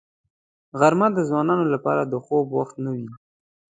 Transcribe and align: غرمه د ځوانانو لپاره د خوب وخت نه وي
غرمه 0.79 1.07
د 1.13 1.19
ځوانانو 1.29 1.65
لپاره 1.73 2.01
د 2.05 2.13
خوب 2.25 2.47
وخت 2.57 2.75
نه 2.85 2.91
وي 2.97 3.09